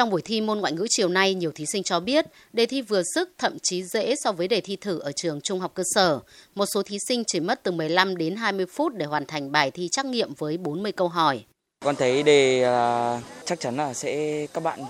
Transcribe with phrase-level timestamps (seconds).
[0.00, 2.82] Trong buổi thi môn ngoại ngữ chiều nay, nhiều thí sinh cho biết đề thi
[2.82, 5.82] vừa sức, thậm chí dễ so với đề thi thử ở trường trung học cơ
[5.94, 6.20] sở.
[6.54, 9.70] Một số thí sinh chỉ mất từ 15 đến 20 phút để hoàn thành bài
[9.70, 11.44] thi trắc nghiệm với 40 câu hỏi.
[11.84, 14.80] Con thấy đề uh, chắc chắn là sẽ các bạn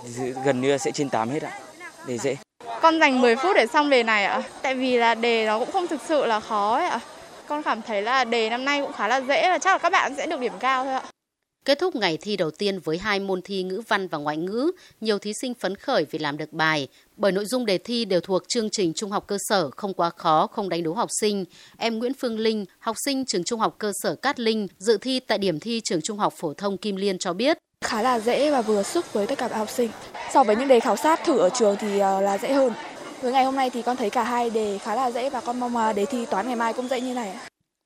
[0.45, 1.59] gần như sẽ trên 8 hết ạ.
[2.07, 2.37] Đề dễ.
[2.81, 4.43] Con dành 10 phút để xong đề này ạ.
[4.61, 6.99] Tại vì là đề nó cũng không thực sự là khó ấy ạ.
[7.47, 9.89] Con cảm thấy là đề năm nay cũng khá là dễ và chắc là các
[9.89, 11.03] bạn sẽ được điểm cao thôi ạ.
[11.65, 14.71] Kết thúc ngày thi đầu tiên với hai môn thi ngữ văn và ngoại ngữ,
[15.01, 18.19] nhiều thí sinh phấn khởi vì làm được bài, bởi nội dung đề thi đều
[18.19, 21.45] thuộc chương trình trung học cơ sở không quá khó, không đánh đố học sinh.
[21.77, 25.19] Em Nguyễn Phương Linh, học sinh trường trung học cơ sở Cát Linh, dự thi
[25.19, 27.57] tại điểm thi trường trung học phổ thông Kim Liên cho biết.
[27.81, 29.89] Khá là dễ và vừa sức với tất cả các học sinh.
[30.33, 32.73] So với những đề khảo sát thử ở trường thì ờ, là dễ hơn.
[33.21, 35.59] Với ngày hôm nay thì con thấy cả hai đề khá là dễ và con
[35.59, 37.33] mong ờ, đề thi toán ngày mai cũng dễ như này.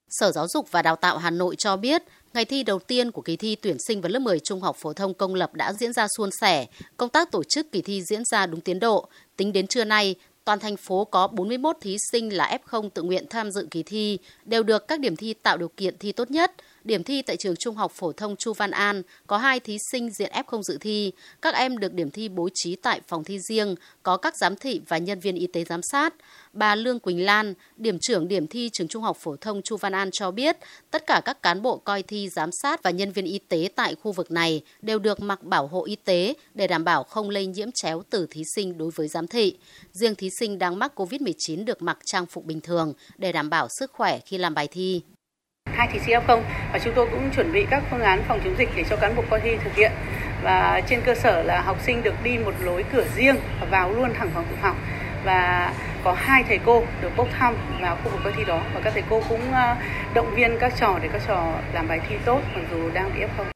[0.09, 2.03] Sở Giáo dục và Đào tạo Hà Nội cho biết,
[2.35, 4.94] ngày thi đầu tiên của kỳ thi tuyển sinh vào lớp 10 trung học phổ
[4.94, 6.66] thông công lập đã diễn ra suôn sẻ,
[6.98, 9.08] công tác tổ chức kỳ thi diễn ra đúng tiến độ.
[9.38, 13.25] Tính đến trưa nay, toàn thành phố có 41 thí sinh là F0 tự nguyện
[13.30, 16.52] tham dự kỳ thi, đều được các điểm thi tạo điều kiện thi tốt nhất.
[16.86, 20.09] Điểm thi tại trường Trung học phổ thông Chu Văn An có hai thí sinh
[20.09, 21.11] diện F0 dự thi.
[21.42, 24.81] Các em được điểm thi bố trí tại phòng thi riêng, có các giám thị
[24.88, 26.14] và nhân viên y tế giám sát.
[26.53, 29.94] Bà Lương Quỳnh Lan, điểm trưởng điểm thi trường Trung học phổ thông Chu Văn
[29.94, 30.58] An cho biết,
[30.92, 33.95] tất cả các cán bộ coi thi giám sát và nhân viên y tế tại
[33.95, 37.45] khu vực này đều được mặc bảo hộ y tế để đảm bảo không lây
[37.45, 39.58] nhiễm chéo từ thí sinh đối với giám thị.
[39.92, 43.67] Riêng thí sinh đang mắc COVID-19 được mặc trang phục bình thường để đảm bảo
[43.80, 45.02] sức khỏe khi làm bài thi
[45.76, 46.42] hai thí sinh F0
[46.73, 49.16] và chúng tôi cũng chuẩn bị các phương án phòng chống dịch để cho cán
[49.16, 49.92] bộ coi thi thực hiện.
[50.44, 53.92] Và trên cơ sở là học sinh được đi một lối cửa riêng và vào
[53.92, 54.76] luôn thẳng phòng tự học.
[55.23, 55.73] Và
[56.04, 58.59] có hai thầy cô được bốc thăm vào khu vực coi thi đó.
[58.73, 59.76] Và các thầy cô cũng ờ,
[60.14, 63.22] động viên các trò để các trò làm bài thi tốt, mặc dù đang bị
[63.22, 63.55] F0.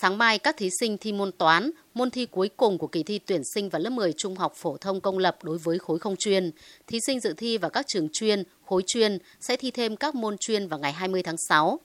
[0.00, 3.18] Sáng mai, các thí sinh thi môn toán, môn thi cuối cùng của kỳ thi
[3.18, 6.16] tuyển sinh vào lớp 10 trung học phổ thông công lập đối với khối không
[6.16, 6.50] chuyên.
[6.86, 10.36] Thí sinh dự thi vào các trường chuyên, khối chuyên sẽ thi thêm các môn
[10.38, 11.80] chuyên vào ngày 20 tháng 6.